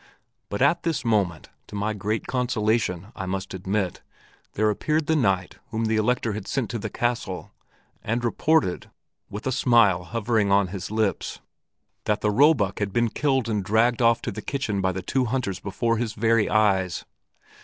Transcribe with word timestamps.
But 0.49 0.63
at 0.63 0.81
this 0.81 1.05
moment, 1.05 1.49
to 1.67 1.75
my 1.75 1.93
great 1.93 2.25
consolation, 2.25 3.09
I 3.15 3.27
must 3.27 3.53
admit, 3.53 4.01
there 4.53 4.71
appeared 4.71 5.05
the 5.05 5.15
knight 5.15 5.59
whom 5.69 5.85
the 5.85 5.95
Elector 5.95 6.33
had 6.33 6.47
sent 6.47 6.71
to 6.71 6.79
the 6.79 6.89
castle, 6.89 7.51
and 8.01 8.23
reported, 8.25 8.89
with 9.29 9.45
a 9.45 9.51
smile 9.51 10.05
hovering 10.05 10.51
on 10.51 10.69
his 10.69 10.89
lips, 10.89 11.39
that 12.05 12.21
the 12.21 12.31
roebuck 12.31 12.79
had 12.79 12.91
been 12.91 13.09
killed 13.09 13.47
and 13.47 13.63
dragged 13.63 14.01
off 14.01 14.23
to 14.23 14.31
the 14.31 14.41
kitchen 14.41 14.81
by 14.81 14.91
two 14.93 15.25
hunters 15.25 15.59
before 15.59 15.97
his 15.97 16.13
very 16.13 16.49
eyes. 16.49 17.05